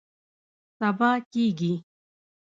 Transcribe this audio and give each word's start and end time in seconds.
سبا 0.79 1.11
کیږي 1.31 1.73